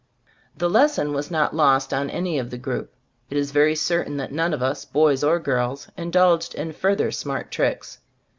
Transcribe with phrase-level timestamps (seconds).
[0.57, 2.91] The lesson was not lost on any of the group.
[3.29, 6.73] It is very certain that none of us, boys or girls, 'indulged in 64 tlbe
[6.73, 7.97] Story of Ay GbUftboob further smart tricks.